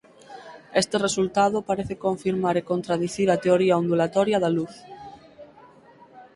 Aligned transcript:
Este 0.81 0.95
resultado 1.05 1.57
parece 1.69 1.95
confirmar 2.05 2.55
e 2.57 2.67
contradicir 2.71 3.27
a 3.31 3.41
teoría 3.45 3.79
ondulatoria 3.81 4.41
da 4.43 4.53
luz. 4.57 4.73